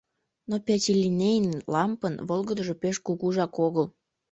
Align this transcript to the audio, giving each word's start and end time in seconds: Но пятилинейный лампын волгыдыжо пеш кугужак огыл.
Но 0.49 0.55
пятилинейный 0.65 1.61
лампын 1.73 2.15
волгыдыжо 2.27 2.73
пеш 2.81 2.95
кугужак 3.05 3.53
огыл. 3.67 3.85